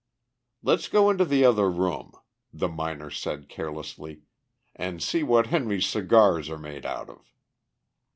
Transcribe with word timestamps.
"Let's 0.63 0.87
go 0.89 1.11
into 1.11 1.25
the 1.25 1.45
other 1.45 1.69
room," 1.69 2.13
the 2.51 2.67
miner 2.67 3.11
said 3.11 3.47
carelessly, 3.47 4.23
"and 4.75 4.99
see 4.99 5.21
what 5.21 5.45
Henry's 5.53 5.85
cigars 5.85 6.49
are 6.49 6.57
made 6.57 6.87
out 6.87 7.07
of." 7.07 7.31